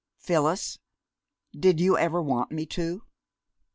[0.17, 0.79] Phyllis,
[1.53, 3.03] did you ever want me to?"